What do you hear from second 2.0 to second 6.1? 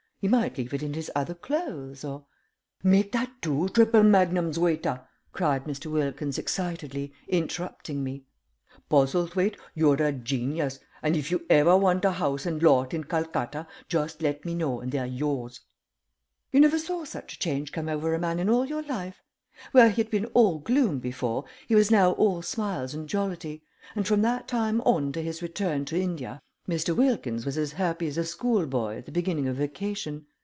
or" "Make that two triple magnums, waiter," cried Mr.